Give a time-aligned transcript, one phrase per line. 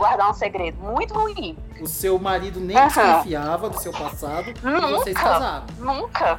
[0.00, 0.78] guardar um segredo.
[0.82, 1.56] Muito ruim.
[1.80, 2.86] O seu marido nem Aham.
[2.88, 5.20] desconfiava do seu passado e vocês Nunca.
[5.22, 5.66] casaram.
[5.78, 6.38] Nunca.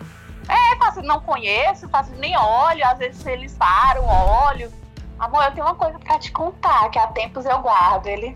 [0.50, 2.86] É, fácil, não conheço, fácil, nem olho.
[2.86, 4.72] Às vezes eles param, olho.
[5.20, 8.08] Amor, eu tenho uma coisa pra te contar, que há tempos eu guardo.
[8.08, 8.34] Ele.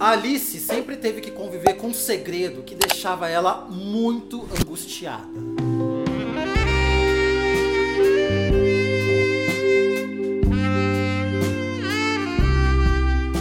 [0.00, 5.26] A Alice sempre teve que conviver com um segredo que deixava ela muito angustiada.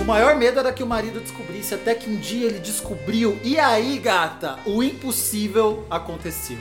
[0.01, 3.37] O maior medo era que o marido descobrisse, até que um dia ele descobriu.
[3.43, 6.57] E aí, gata, o impossível aconteceu.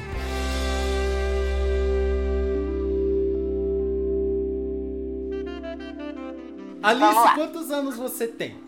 [6.83, 8.66] Alice, quantos anos você tem?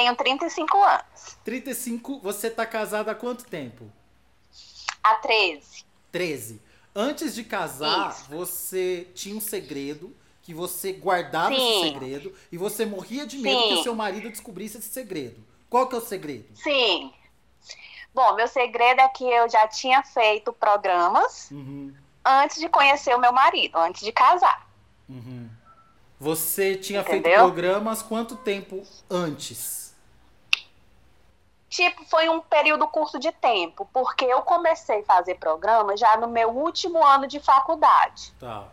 [0.00, 1.36] Tenho 35 anos.
[1.44, 3.84] 35, você tá casada há quanto tempo?
[5.02, 5.84] Há 13.
[6.10, 6.58] 13.
[6.94, 8.30] Antes de casar, Isso.
[8.30, 11.82] você tinha um segredo que você guardava esse Sim.
[11.92, 13.68] segredo e você morria de medo Sim.
[13.68, 15.44] que o seu marido descobrisse esse segredo.
[15.68, 16.46] Qual que é o segredo?
[16.54, 17.12] Sim.
[18.14, 21.92] Bom, meu segredo é que eu já tinha feito programas Uhum,
[22.24, 24.66] antes de conhecer o meu marido, antes de casar.
[25.06, 25.46] uhum.
[26.18, 27.44] Você tinha feito Entendeu?
[27.44, 29.79] programas quanto tempo antes?
[31.70, 36.26] Tipo, foi um período curto de tempo, porque eu comecei a fazer programa já no
[36.26, 38.32] meu último ano de faculdade.
[38.40, 38.66] Tá.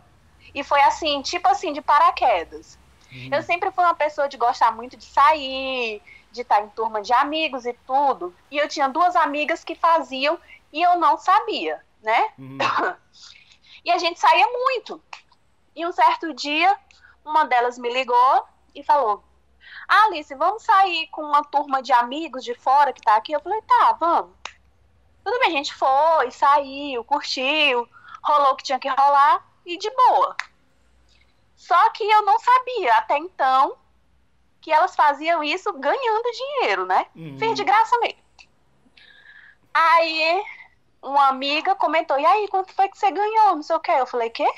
[0.52, 2.76] E foi assim, tipo assim, de paraquedas.
[3.12, 3.30] Uhum.
[3.32, 7.12] Eu sempre fui uma pessoa de gostar muito de sair, de estar em turma de
[7.12, 8.34] amigos e tudo.
[8.50, 10.36] E eu tinha duas amigas que faziam
[10.72, 12.32] e eu não sabia, né?
[12.36, 12.58] Uhum.
[13.84, 15.00] E a gente saía muito.
[15.74, 16.76] E um certo dia,
[17.24, 19.22] uma delas me ligou e falou:
[19.88, 23.32] ah, Alice, vamos sair com uma turma de amigos de fora que tá aqui?
[23.32, 24.32] Eu falei: tá, vamos.
[25.24, 27.88] Tudo bem, a gente foi, saiu, curtiu,
[28.22, 30.36] rolou o que tinha que rolar e de boa.
[31.56, 33.76] Só que eu não sabia até então
[34.60, 37.06] que elas faziam isso ganhando dinheiro, né?
[37.16, 37.38] Uhum.
[37.38, 38.18] Fez de graça mesmo.
[39.72, 40.44] Aí
[41.02, 43.56] uma amiga comentou: E aí, quanto foi que você ganhou?
[43.56, 43.92] Não sei o quê.
[43.92, 44.48] Eu falei: Quê?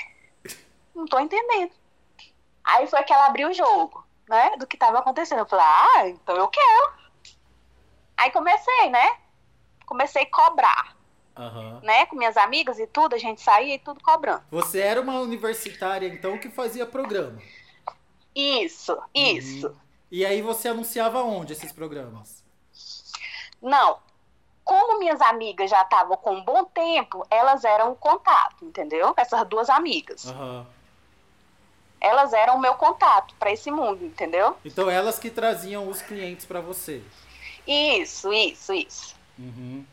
[0.94, 1.72] Não tô entendendo.
[2.64, 4.56] Aí foi que ela abriu o jogo, né?
[4.56, 5.40] Do que tava acontecendo.
[5.40, 6.92] Eu falei: Ah, então eu quero.
[8.16, 9.16] Aí comecei, né?
[9.84, 10.96] Comecei a cobrar,
[11.36, 11.80] Aham.
[11.82, 12.06] né?
[12.06, 14.44] Com minhas amigas e tudo, a gente saía e tudo cobrando.
[14.50, 17.40] Você era uma universitária, então, que fazia programa.
[18.34, 19.74] Isso, isso.
[20.10, 22.44] E aí você anunciava onde esses programas?
[23.60, 23.98] Não.
[24.62, 29.12] Como minhas amigas já estavam com um bom tempo, elas eram o contato, entendeu?
[29.16, 30.28] Essas duas amigas.
[30.28, 30.66] Aham.
[32.00, 34.56] Elas eram o meu contato para esse mundo, entendeu?
[34.64, 37.02] Então elas que traziam os clientes pra você.
[37.66, 39.14] Isso, isso, isso.
[39.38, 39.84] Uhum.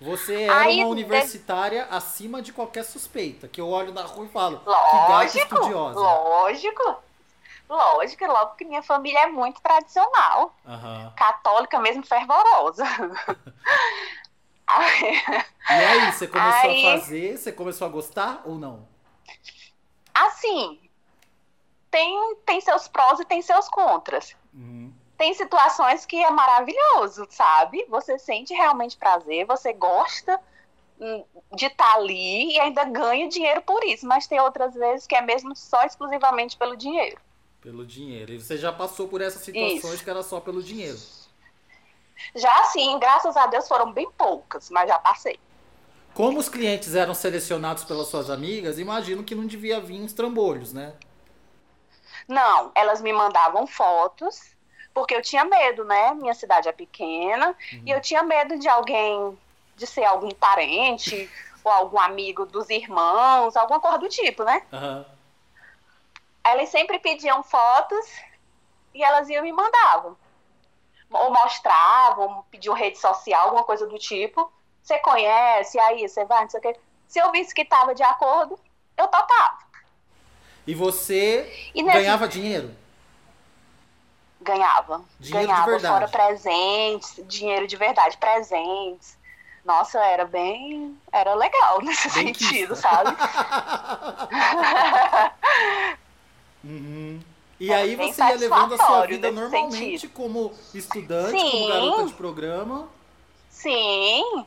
[0.00, 3.48] Você era Aí, uma de- universitária acima de qualquer suspeita.
[3.48, 5.98] Que eu olho na rua e falo, que gata Lógico, estudiosa.
[5.98, 6.96] lógico.
[7.68, 11.12] Lógico, logo que minha família é muito tradicional, Aham.
[11.16, 12.84] católica mesmo fervorosa.
[15.70, 17.36] E aí, você começou Aí- a fazer?
[17.38, 18.86] Você começou a gostar ou não?
[20.14, 20.78] assim,
[21.90, 24.36] tem, tem seus prós e tem seus contras.
[24.52, 24.92] Uhum.
[25.16, 27.84] Tem situações que é maravilhoso, sabe?
[27.88, 30.40] Você sente realmente prazer, você gosta
[31.00, 34.06] hum, de estar ali e ainda ganha dinheiro por isso.
[34.06, 37.20] Mas tem outras vezes que é mesmo só exclusivamente pelo dinheiro.
[37.60, 38.32] Pelo dinheiro.
[38.32, 40.04] E você já passou por essas situações Isso.
[40.04, 40.98] que era só pelo dinheiro.
[42.34, 45.38] Já assim, graças a Deus foram bem poucas, mas já passei.
[46.14, 50.72] Como os clientes eram selecionados pelas suas amigas, imagino que não devia vir uns trambolhos,
[50.72, 50.94] né?
[52.28, 54.54] Não, elas me mandavam fotos,
[54.92, 56.12] porque eu tinha medo, né?
[56.12, 57.56] Minha cidade é pequena,
[57.86, 59.36] e eu tinha medo de alguém,
[59.74, 61.30] de ser algum parente,
[61.64, 64.62] ou algum amigo dos irmãos, alguma coisa do tipo, né?
[64.72, 65.06] Aham.
[66.44, 68.06] Elas sempre pediam fotos
[68.94, 70.16] e elas iam me mandavam.
[71.10, 74.50] Ou mostravam, pediam rede social, alguma coisa do tipo.
[74.82, 76.76] Você conhece, aí você vai, não sei o quê.
[77.06, 78.58] Se eu visse que estava de acordo,
[78.96, 79.58] eu topava.
[80.68, 82.70] E você E nesse- ganhava dinheiro?
[84.42, 85.02] Ganhava.
[85.18, 85.94] Dinheiro de Ganhava verdade.
[85.94, 89.16] fora presentes, dinheiro de verdade, presentes.
[89.64, 90.96] Nossa, era bem.
[91.10, 92.76] Era legal nesse Bem sentido, quista.
[92.76, 93.16] sabe?
[96.64, 97.20] Uhum.
[97.60, 100.12] E Era aí você ia levando a sua vida normalmente sentido.
[100.12, 101.50] como estudante, Sim.
[101.50, 102.88] como garota de programa.
[103.48, 104.44] Sim.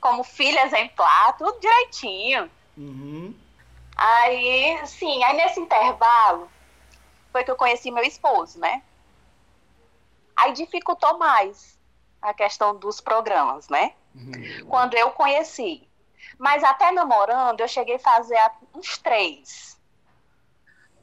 [0.00, 2.50] Como filha exemplar, tudo direitinho.
[2.76, 3.34] Uhum.
[3.96, 6.50] Aí, sim, aí nesse intervalo
[7.32, 8.82] foi que eu conheci meu esposo, né?
[10.36, 11.78] Aí dificultou mais
[12.20, 13.94] a questão dos programas, né?
[14.14, 14.66] Uhum.
[14.68, 15.88] Quando eu conheci,
[16.38, 18.38] Mas até namorando, eu cheguei a fazer
[18.74, 19.78] uns três.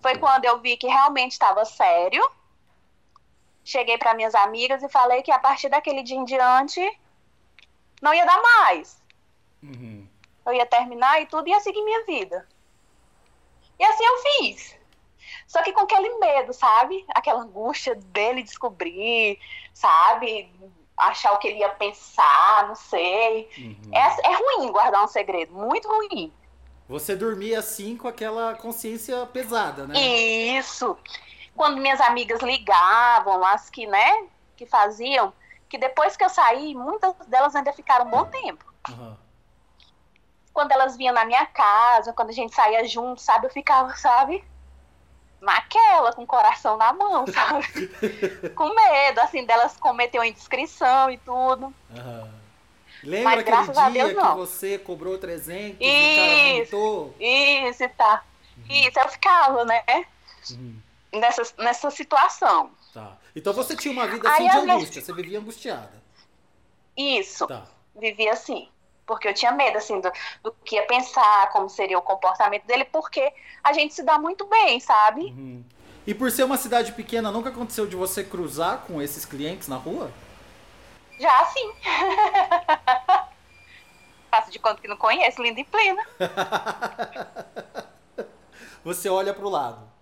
[0.01, 2.22] Foi quando eu vi que realmente estava sério.
[3.63, 7.00] Cheguei para minhas amigas e falei que a partir daquele dia em diante
[8.01, 9.01] não ia dar mais.
[9.63, 10.07] Uhum.
[10.45, 12.45] Eu ia terminar e tudo ia seguir minha vida.
[13.83, 14.75] E assim eu fiz.
[15.45, 17.06] Só que com aquele medo, sabe?
[17.13, 19.38] Aquela angústia dele descobrir,
[19.74, 20.50] sabe?
[20.95, 23.50] Achar o que ele ia pensar, não sei.
[23.57, 23.91] Uhum.
[23.91, 26.31] É, é ruim guardar um segredo, muito ruim.
[26.88, 30.00] Você dormia assim com aquela consciência pesada, né?
[30.00, 30.97] Isso.
[31.53, 35.33] Quando minhas amigas ligavam, as que, né, que faziam,
[35.68, 38.63] que depois que eu saí, muitas delas ainda ficaram um bom tempo.
[38.89, 39.18] Uhum.
[40.54, 44.44] Quando elas vinham na minha casa, quando a gente saía junto, sabe, eu ficava, sabe?
[45.44, 47.68] naquela, com o coração na mão, sabe?
[48.56, 51.66] com medo, assim, delas cometer uma indiscrição e tudo.
[51.90, 52.32] Uhum.
[53.04, 54.32] Lembra Mas, graças a Deus, não.
[54.32, 58.24] que você cobrou 300 isso, e o Isso, tá.
[58.58, 58.64] Uhum.
[58.70, 59.84] Isso, eu ficava, né?
[60.52, 60.80] Uhum.
[61.12, 62.72] Nessa, nessa situação.
[62.94, 63.18] Tá.
[63.36, 66.02] Então você tinha uma vida assim Aí, de angústia, você vivia angustiada.
[66.96, 67.46] Isso.
[67.46, 67.66] Tá.
[67.96, 68.70] Vivia assim
[69.06, 70.12] porque eu tinha medo, assim, do,
[70.42, 73.34] do que ia pensar, como seria o comportamento dele, porque
[73.64, 75.22] a gente se dá muito bem, sabe?
[75.26, 75.64] Uhum.
[76.06, 79.78] E por ser uma cidade pequena, nunca aconteceu de você cruzar com esses clientes na
[79.78, 80.12] rua?
[81.20, 81.74] Já sim.
[84.30, 86.04] Faço de conta que não conheço, linda e plena.
[88.84, 89.94] você olha pro lado.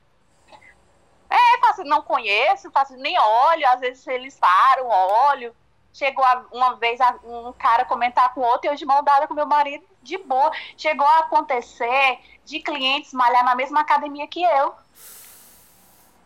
[1.30, 5.56] É, faço, não conheço, faço, nem olho, às vezes eles param, olho.
[5.93, 9.27] Chegou a, uma vez a, um cara comentar com outro e eu de mão dada
[9.27, 10.51] com meu marido, de boa.
[10.77, 14.73] Chegou a acontecer de clientes malhar na mesma academia que eu.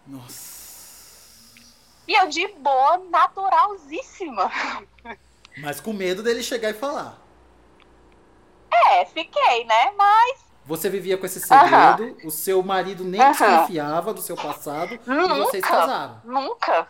[0.05, 0.55] Nossa.
[2.07, 4.51] E eu de boa, naturalzíssima.
[5.57, 7.17] Mas com medo dele chegar e falar.
[8.71, 9.91] É, fiquei, né?
[9.97, 10.45] Mas.
[10.65, 15.39] Você vivia com esse segredo, o seu marido nem desconfiava do seu passado nunca, e
[15.39, 16.21] vocês casaram.
[16.23, 16.87] Nunca.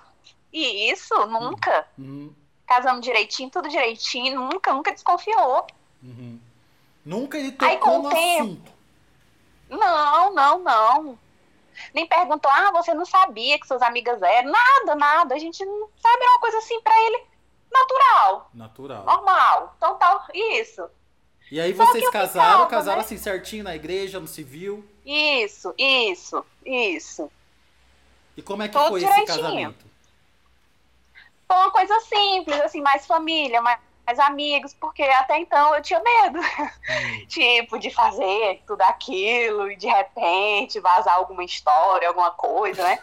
[0.52, 1.86] E isso, nunca.
[1.98, 2.34] Uhum
[2.66, 5.66] casamos direitinho, tudo direitinho, nunca, nunca desconfiou.
[6.04, 6.40] Uhum.
[7.06, 8.72] Nunca ele tocou Aí, com no tempo, assunto.
[9.70, 11.20] Não, não, não.
[11.94, 14.52] Nem perguntou, ah, você não sabia que suas amigas eram.
[14.52, 15.36] Nada, nada.
[15.36, 17.24] A gente não sabe, é uma coisa assim para ele
[17.72, 18.50] natural.
[18.54, 19.06] Natural.
[19.06, 19.74] Normal.
[19.78, 20.90] Então tal, isso.
[21.52, 23.04] E aí vocês casaram, ficava, casaram né?
[23.04, 24.84] assim certinho na igreja, no civil?
[25.06, 27.32] Isso, isso, isso.
[28.36, 29.86] E como é que Tudo foi esse casamento?
[31.48, 36.02] Foi uma coisa simples, assim, mais família, mais, mais amigos, porque até então eu tinha
[36.02, 37.26] medo, hum.
[37.28, 43.00] tipo, de fazer tudo aquilo e de repente vazar alguma história, alguma coisa, né?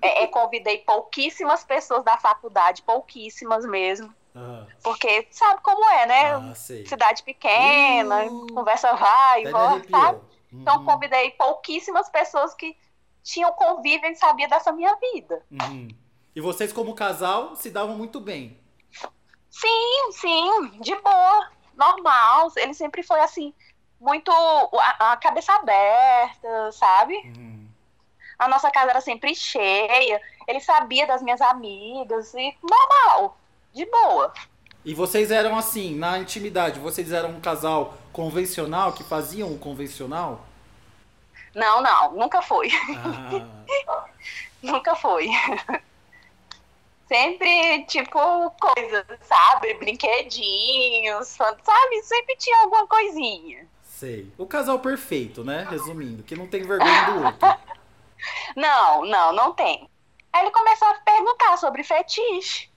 [0.00, 4.12] É, é, convidei pouquíssimas pessoas da faculdade, pouquíssimas mesmo.
[4.34, 4.66] Uhum.
[4.82, 6.32] Porque sabe como é, né?
[6.32, 10.18] Ah, Cidade pequena, uh, conversa vai e volta, sabe?
[10.52, 10.60] Uhum.
[10.60, 12.76] Então convidei pouquíssimas pessoas que
[13.22, 15.42] tinham convívio e sabiam dessa minha vida.
[15.50, 15.88] Uhum.
[16.34, 18.58] E vocês, como casal, se davam muito bem.
[19.50, 22.50] Sim, sim, de boa, normal.
[22.56, 23.54] Ele sempre foi assim,
[24.00, 24.30] muito.
[24.30, 27.14] a, a cabeça aberta, sabe?
[27.14, 27.68] Uhum.
[28.38, 30.20] A nossa casa era sempre cheia.
[30.48, 33.38] Ele sabia das minhas amigas e normal,
[33.72, 34.32] de boa.
[34.84, 40.44] E vocês eram assim, na intimidade, vocês eram um casal convencional, que faziam o convencional?
[41.54, 42.70] Não, não, nunca foi.
[42.96, 44.06] Ah.
[44.60, 45.30] nunca foi.
[47.06, 49.74] Sempre, tipo, coisas, sabe?
[49.74, 52.02] Brinquedinhos, sabe?
[52.02, 53.66] Sempre tinha alguma coisinha.
[53.82, 54.32] Sei.
[54.36, 55.66] O casal perfeito, né?
[55.70, 57.48] Resumindo, que não tem vergonha do outro.
[58.56, 59.88] não, não, não tem.
[60.32, 62.68] Aí ele começou a perguntar sobre fetiche.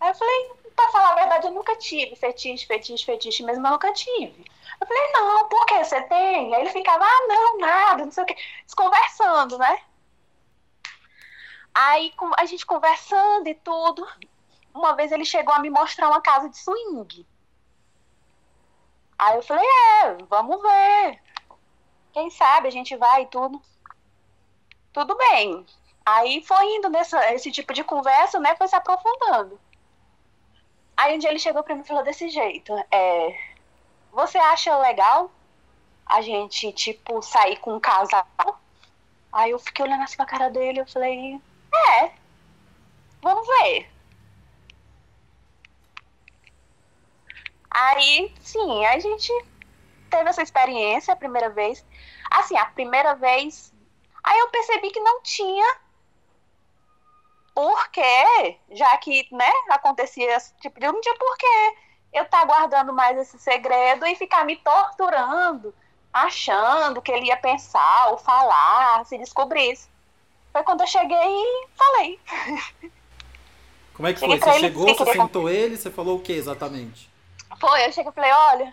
[0.00, 3.72] Aí eu falei, pra falar a verdade, eu nunca tive fetiche, fetiche, fetiche mesmo, eu
[3.72, 4.44] nunca tive.
[4.80, 6.54] Eu falei, não, por que você tem?
[6.54, 8.36] Aí ele ficava, ah, não, nada, não sei o quê.
[8.76, 9.80] Conversando, né?
[11.74, 14.06] Aí a gente conversando e tudo.
[14.72, 17.26] Uma vez ele chegou a me mostrar uma casa de swing.
[19.18, 21.22] Aí eu falei, é, vamos ver.
[22.12, 23.60] Quem sabe a gente vai e tudo.
[24.92, 25.66] Tudo bem.
[26.06, 28.54] Aí foi indo nessa, esse tipo de conversa, né?
[28.56, 29.58] Foi se aprofundando.
[30.96, 32.72] Aí um dia ele chegou pra mim e falou desse jeito.
[32.90, 33.36] É,
[34.12, 35.30] você acha legal
[36.06, 38.26] a gente, tipo, sair com um casal?
[39.32, 41.40] Aí eu fiquei olhando assim pra cara dele, eu falei,
[41.74, 42.12] é.
[43.22, 43.90] Vamos ver.
[47.70, 49.32] Aí, sim, a gente
[50.10, 51.84] teve essa experiência a primeira vez.
[52.30, 53.72] Assim, a primeira vez.
[54.22, 55.76] Aí eu percebi que não tinha
[57.54, 60.86] porquê, já que, né, acontecia esse tipo de.
[60.86, 61.76] Não tinha porquê
[62.14, 65.74] eu tá guardando mais esse segredo e ficar me torturando,
[66.12, 69.90] achando que ele ia pensar ou falar, se descobrisse.
[70.54, 72.20] Foi quando eu cheguei e falei.
[73.92, 74.38] Como é que foi?
[74.38, 77.10] Você chegou, você sentou ele, você falou o que exatamente?
[77.58, 78.70] Foi, eu cheguei e falei, olha,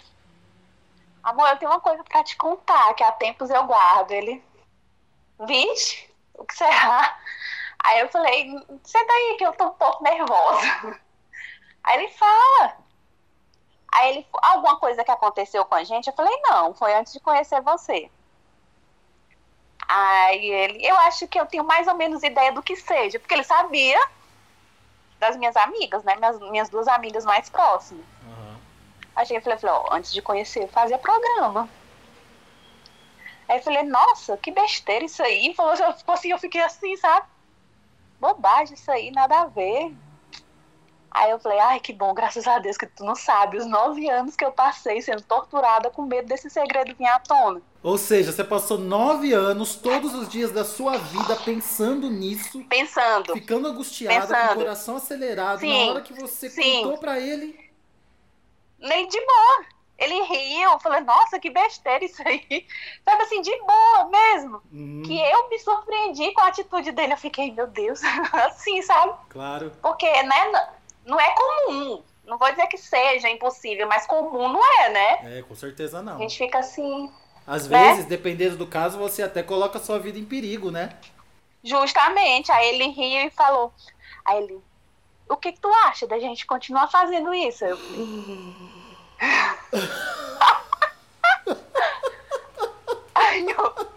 [1.24, 4.12] amor, eu tenho uma coisa pra te contar, que há tempos eu guardo.
[4.12, 4.44] Ele,
[5.40, 7.18] vixe, o que será?
[7.84, 11.00] Aí eu falei, senta aí que eu tô um pouco nervosa.
[11.84, 12.78] Aí ele fala.
[13.92, 16.06] Aí ele, alguma coisa que aconteceu com a gente?
[16.06, 18.12] Eu falei, não, foi antes de conhecer você.
[19.94, 23.34] Aí ele, eu acho que eu tenho mais ou menos ideia do que seja, porque
[23.34, 24.00] ele sabia
[25.20, 26.16] das minhas amigas, né?
[26.16, 28.06] Minhas, minhas duas amigas mais próximas.
[28.24, 28.56] Uhum.
[29.14, 31.68] Aí cheguei e falei, falei ó, antes de conhecer, fazia programa.
[33.50, 35.54] Aí eu falei, nossa, que besteira isso aí.
[35.56, 35.74] Falou,
[36.08, 37.28] assim, eu fiquei assim, sabe?
[38.18, 39.94] Bobagem isso aí, nada a ver.
[41.12, 44.10] Aí eu falei, ai, que bom, graças a Deus que tu não sabe os nove
[44.10, 47.62] anos que eu passei sendo torturada com medo desse segredo vir à tona.
[47.84, 52.64] Ou seja, você passou nove anos, todos os dias da sua vida, pensando nisso.
[52.70, 53.34] Pensando.
[53.34, 54.48] Ficando angustiada, pensando.
[54.48, 55.60] com o coração acelerado.
[55.60, 56.84] Sim, na hora que você sim.
[56.84, 57.60] contou pra ele.
[58.80, 59.66] Nem de boa.
[59.98, 62.66] Ele riu, eu falei, nossa, que besteira isso aí.
[63.06, 64.62] Sabe assim, de boa mesmo.
[64.72, 65.04] Uhum.
[65.06, 67.14] Que eu me surpreendi com a atitude dele.
[67.14, 68.02] Eu fiquei, meu Deus,
[68.34, 69.14] assim, sabe?
[69.30, 69.72] Claro.
[69.80, 70.70] Porque, né,
[71.06, 72.04] não é comum.
[72.26, 75.40] Não vou dizer que seja impossível, mas comum não é, né?
[75.40, 76.16] É, com certeza não.
[76.16, 77.12] A gente fica assim.
[77.46, 77.90] Às né?
[77.90, 80.98] vezes, dependendo do caso, você até coloca a sua vida em perigo, né?
[81.64, 82.52] Justamente.
[82.52, 83.74] Aí ele riu e falou.
[84.24, 84.62] Aí ele,
[85.28, 87.66] o que, que tu acha da gente continuar fazendo isso?
[87.66, 88.56] Eu falei.
[93.16, 93.90] aí, eu,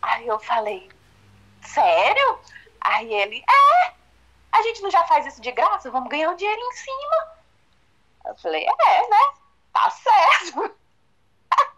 [0.00, 0.88] aí eu falei,
[1.62, 2.38] sério?
[2.80, 3.92] Aí ele, é,
[4.52, 5.90] a gente não já faz isso de graça?
[5.90, 7.40] Vamos ganhar um dinheiro em cima.
[8.26, 9.34] Eu falei, é, né?
[9.72, 10.76] Tá certo.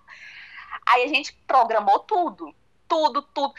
[0.87, 2.55] Aí a gente programou tudo.
[2.89, 3.55] Tudo, tudo.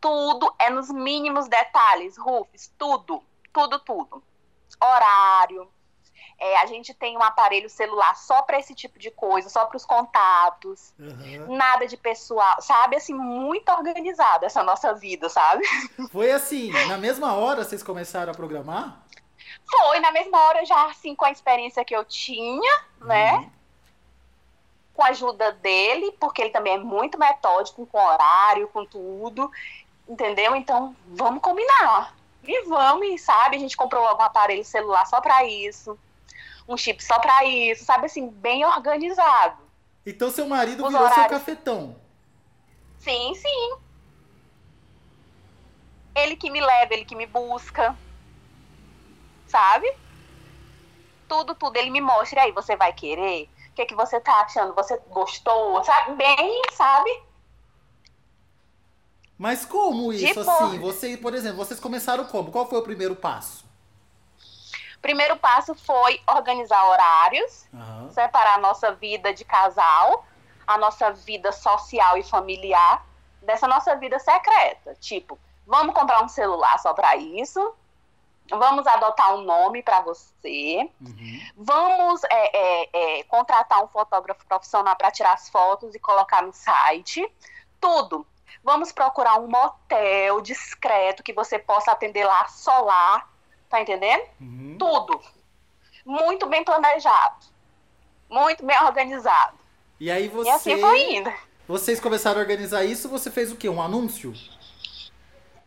[0.00, 2.70] Tudo é nos mínimos detalhes, Rufus.
[2.78, 4.22] Tudo, tudo, tudo.
[4.80, 5.72] Horário.
[6.38, 9.76] É, a gente tem um aparelho celular só para esse tipo de coisa, só para
[9.76, 10.92] os contatos.
[10.98, 11.56] Uhum.
[11.56, 12.96] Nada de pessoal, sabe?
[12.96, 15.64] Assim, muito organizada essa nossa vida, sabe?
[16.12, 19.02] Foi assim, na mesma hora vocês começaram a programar?
[19.68, 23.32] Foi, na mesma hora já, assim, com a experiência que eu tinha, né?
[23.32, 23.40] uhum.
[23.40, 23.50] né?
[24.92, 29.50] Com a ajuda dele, porque ele também é muito metódico, com horário, com tudo,
[30.08, 30.54] entendeu?
[30.54, 32.14] Então, vamos combinar.
[32.44, 33.56] E vamos, sabe?
[33.56, 35.98] A gente comprou logo um aparelho celular só para isso.
[36.68, 38.06] Um chip só para isso, sabe?
[38.06, 39.62] Assim, bem organizado.
[40.04, 41.28] Então, seu marido Os virou horários.
[41.28, 41.96] seu cafetão.
[42.98, 43.76] Sim, sim.
[46.14, 47.96] Ele que me leva, ele que me busca
[49.46, 49.92] sabe?
[51.28, 51.76] Tudo, tudo.
[51.76, 53.48] Ele me mostra, aí você vai querer?
[53.70, 54.74] O que, é que você tá achando?
[54.74, 55.82] Você gostou?
[55.84, 56.14] Sabe?
[56.14, 57.22] Bem, sabe?
[59.38, 60.78] Mas como isso, tipo, assim?
[60.78, 62.50] Você, por exemplo, vocês começaram como?
[62.50, 63.65] Qual foi o primeiro passo?
[65.06, 68.10] Primeiro passo foi organizar horários, uhum.
[68.10, 70.26] separar a nossa vida de casal,
[70.66, 73.06] a nossa vida social e familiar
[73.40, 74.96] dessa nossa vida secreta.
[74.96, 77.72] Tipo, vamos comprar um celular só para isso,
[78.50, 80.90] Vamos adotar um nome para você.
[81.00, 81.40] Uhum.
[81.56, 86.52] Vamos é, é, é, contratar um fotógrafo profissional para tirar as fotos e colocar no
[86.52, 87.28] site.
[87.80, 88.24] Tudo.
[88.62, 93.35] Vamos procurar um motel discreto que você possa atender lá solar.
[93.68, 94.24] Tá entendendo?
[94.40, 94.76] Uhum.
[94.78, 95.20] Tudo.
[96.04, 97.46] Muito bem planejado.
[98.28, 99.56] Muito bem organizado.
[99.98, 100.48] E aí você.
[100.48, 101.32] E assim foi indo.
[101.66, 103.68] Vocês começaram a organizar isso, você fez o quê?
[103.68, 104.32] Um anúncio?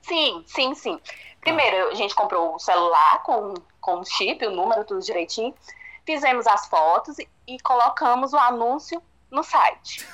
[0.01, 0.99] Sim, sim, sim.
[1.41, 5.53] Primeiro, a gente comprou o celular com, com o chip, o número, tudo direitinho.
[6.05, 10.07] Fizemos as fotos e, e colocamos o anúncio no site.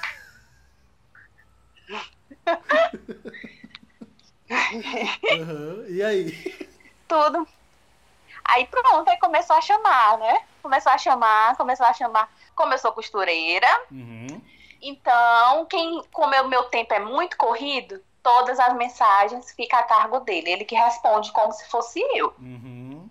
[5.31, 5.85] uhum.
[5.87, 6.67] E aí?
[7.07, 7.47] Tudo.
[8.55, 10.39] Aí pronto, aí começou a chamar, né?
[10.63, 12.31] Começou a chamar, começou a chamar.
[12.55, 13.67] Começou costureira.
[13.91, 14.41] Uhum.
[14.81, 20.21] Então, quem, como o meu tempo é muito corrido, todas as mensagens ficam a cargo
[20.21, 20.51] dele.
[20.51, 22.33] Ele que responde como se fosse eu.
[22.39, 23.09] Uhum.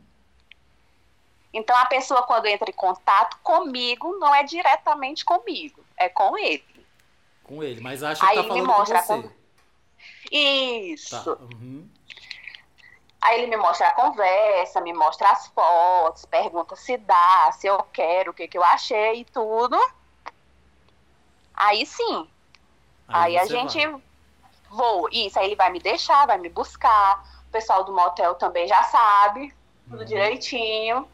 [1.53, 6.65] Então a pessoa quando entra em contato comigo não é diretamente comigo, é com ele.
[7.45, 9.03] Com ele, mas acha Aí que tá falando com você.
[9.03, 9.31] Con...
[10.33, 11.37] Isso.
[11.37, 11.43] Tá.
[11.43, 11.89] Uhum.
[13.25, 17.83] Aí ele me mostra a conversa, me mostra as fotos, pergunta se dá, se eu
[17.91, 19.79] quero, o que, que eu achei e tudo.
[21.55, 22.29] Aí sim.
[23.09, 24.03] Aí, Aí a gente vai.
[24.69, 27.25] Vou, isso, aí ele vai me deixar, vai me buscar.
[27.49, 29.55] O pessoal do motel também já sabe,
[29.89, 30.05] tudo uhum.
[30.05, 31.09] direitinho.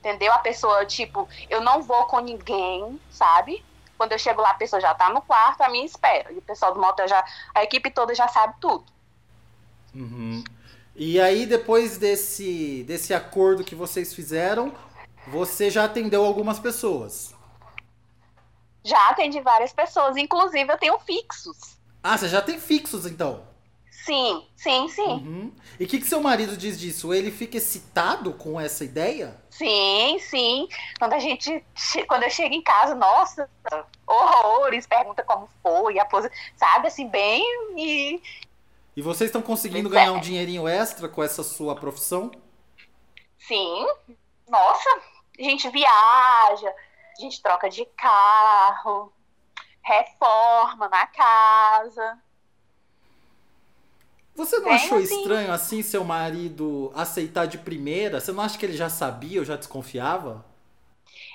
[0.00, 0.34] Entendeu?
[0.34, 3.64] A pessoa, tipo, eu não vou com ninguém, sabe?
[3.96, 6.30] Quando eu chego lá, a pessoa já tá no quarto, a minha espera.
[6.30, 7.24] E o pessoal do motel já.
[7.54, 8.84] A equipe toda já sabe tudo.
[9.94, 10.44] Uhum.
[11.00, 14.74] E aí, depois desse, desse acordo que vocês fizeram,
[15.28, 17.32] você já atendeu algumas pessoas.
[18.84, 21.78] Já atendi várias pessoas, inclusive eu tenho fixos.
[22.02, 23.46] Ah, você já tem fixos então?
[24.08, 25.02] Sim, sim, sim.
[25.02, 25.52] Uhum.
[25.78, 27.14] E o que, que seu marido diz disso?
[27.14, 29.36] Ele fica excitado com essa ideia?
[29.50, 30.66] Sim, sim.
[30.98, 31.62] Quando a gente,
[32.08, 33.48] quando eu chego em casa, nossa,
[34.06, 37.44] horrores, pergunta como foi, a pose, sabe, assim, bem
[37.76, 38.20] e...
[38.98, 42.32] E vocês estão conseguindo ganhar um dinheirinho extra com essa sua profissão?
[43.38, 43.86] Sim.
[44.48, 44.90] Nossa,
[45.38, 46.68] a gente viaja,
[47.16, 49.12] a gente troca de carro,
[49.82, 52.18] reforma na casa.
[54.34, 55.20] Você não achou assim.
[55.20, 58.20] estranho assim seu marido aceitar de primeira?
[58.20, 60.44] Você não acha que ele já sabia ou já desconfiava?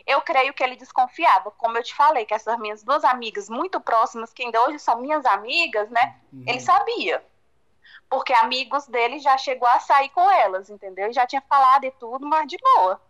[0.05, 1.49] Eu creio que ele desconfiava.
[1.51, 4.99] Como eu te falei, que essas minhas duas amigas muito próximas, que ainda hoje são
[4.99, 6.17] minhas amigas, né?
[6.33, 6.43] Uhum.
[6.45, 7.23] Ele sabia.
[8.09, 11.09] Porque amigos dele já chegou a sair com elas, entendeu?
[11.09, 13.01] E já tinha falado e tudo, mas de boa.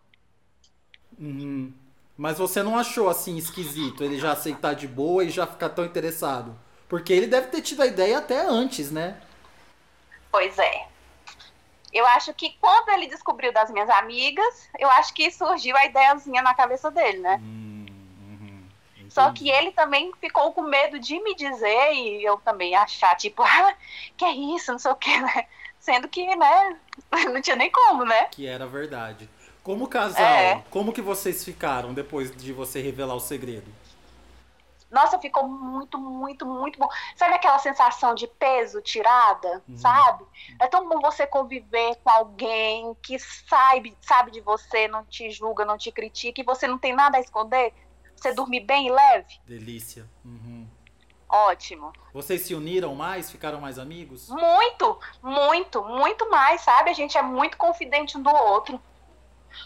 [1.19, 1.73] Uhum.
[2.17, 5.83] Mas você não achou assim esquisito ele já aceitar de boa e já ficar tão
[5.83, 6.57] interessado?
[6.87, 9.19] Porque ele deve ter tido a ideia até antes, né?
[10.31, 10.87] Pois é.
[11.91, 16.41] Eu acho que quando ele descobriu das minhas amigas, eu acho que surgiu a ideiazinha
[16.41, 17.39] na cabeça dele, né?
[17.41, 17.62] Hum,
[19.13, 23.43] Só que ele também ficou com medo de me dizer e eu também achar, tipo,
[23.45, 23.75] ah,
[24.17, 25.45] que é isso, não sei o que, né?
[25.79, 26.79] Sendo que, né,
[27.31, 28.25] não tinha nem como, né?
[28.31, 29.29] Que era verdade.
[29.61, 30.63] Como casal, é.
[30.71, 33.71] como que vocês ficaram depois de você revelar o segredo?
[34.89, 36.87] Nossa, ficou muito, muito, muito bom.
[37.15, 39.77] Sabe aquela sensação de peso tirada, uhum.
[39.77, 40.23] sabe?
[40.59, 45.65] É tão bom você conviver com alguém que sabe, sabe de você, não te julga,
[45.65, 47.73] não te critica, e você não tem nada a esconder.
[48.23, 49.37] Você dormir bem e leve.
[49.45, 50.09] Delícia.
[50.23, 50.65] Uhum.
[51.27, 51.91] Ótimo.
[52.13, 53.29] Vocês se uniram mais?
[53.29, 54.29] Ficaram mais amigos?
[54.29, 56.89] Muito, muito, muito mais, sabe?
[56.89, 58.81] A gente é muito confidente um do outro.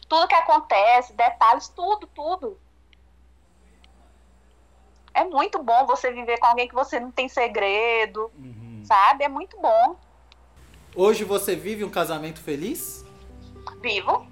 [0.10, 2.60] Tudo que acontece, detalhes, tudo, tudo
[5.14, 8.84] é muito bom você viver com alguém que você não tem segredo, uhum.
[8.86, 9.24] sabe?
[9.24, 10.00] É muito bom.
[10.96, 13.04] Hoje você vive um casamento feliz?
[13.82, 14.28] Vivo.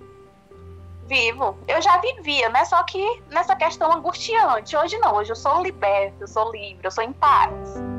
[1.05, 1.57] Vivo.
[1.67, 2.65] Eu já vivia, né?
[2.65, 4.75] Só que nessa questão angustiante.
[4.75, 7.94] Hoje não, hoje eu sou liberta, eu sou livre, eu sou em paz.